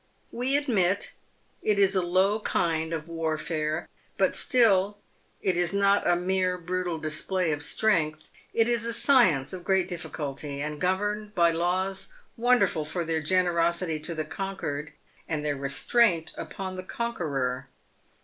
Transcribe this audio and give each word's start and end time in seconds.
"We 0.31 0.57
admit 0.57 1.11
it 1.61 1.77
is 1.77 1.93
a 1.93 2.01
low 2.01 2.39
kind 2.39 2.91
of 2.91 3.07
warfare, 3.07 3.87
but 4.17 4.35
still 4.35 4.97
it 5.43 5.55
is 5.55 5.73
not 5.73 6.07
a 6.07 6.15
mere 6.15 6.57
brutal 6.57 6.97
display 6.97 7.51
of 7.51 7.61
strength. 7.61 8.29
It 8.51 8.67
is 8.67 8.83
a 8.87 8.93
science 8.93 9.53
of 9.53 9.63
great 9.63 9.87
difficulty, 9.87 10.59
and 10.59 10.81
governed 10.81 11.35
by 11.35 11.51
laws 11.51 12.15
wonderful 12.35 12.83
for 12.83 13.03
their 13.05 13.21
generosity 13.21 13.99
to 13.99 14.15
the 14.15 14.25
conquered, 14.25 14.91
and 15.29 15.45
their 15.45 15.55
restraint 15.55 16.33
upon 16.35 16.77
the 16.77 16.83
conqueror. 16.83 17.67